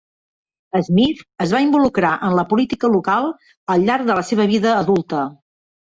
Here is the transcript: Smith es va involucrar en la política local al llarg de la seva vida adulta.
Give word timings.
Smith 0.85 1.19
es 1.45 1.53
va 1.57 1.61
involucrar 1.65 2.13
en 2.29 2.35
la 2.39 2.45
política 2.53 2.91
local 2.97 3.31
al 3.75 3.87
llarg 3.91 4.09
de 4.11 4.17
la 4.21 4.25
seva 4.31 4.49
vida 4.55 4.73
adulta. 4.79 5.23